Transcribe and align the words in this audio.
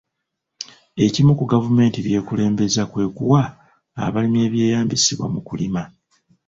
Ekimu 1.05 1.31
ku 1.39 1.43
gavumenti 1.51 1.97
by'ekulembezza 2.05 2.83
kwe 2.91 3.05
kuwa 3.15 3.41
abalimi 4.05 4.39
ebyeyambisibwa 4.47 5.25
mu 5.33 5.39
kulima. 5.47 5.81